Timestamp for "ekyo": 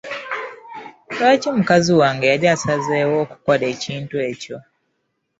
4.29-4.57